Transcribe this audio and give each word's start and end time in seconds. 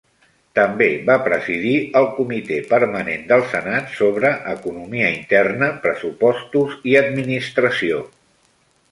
També 0.59 0.85
va 1.07 1.15
presidir 1.25 1.73
el 1.99 2.07
Comitè 2.19 2.55
Permanent 2.71 3.27
del 3.31 3.43
Senat 3.51 3.91
sobre 3.97 4.31
economia 4.53 5.11
interna, 5.17 5.69
pressupostos 5.83 6.73
i 6.93 6.97
administració. 7.03 8.01